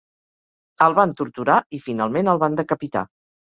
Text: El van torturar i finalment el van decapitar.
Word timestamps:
El 0.85 0.95
van 1.01 1.13
torturar 1.21 1.59
i 1.81 1.85
finalment 1.87 2.35
el 2.37 2.43
van 2.49 2.61
decapitar. 2.65 3.09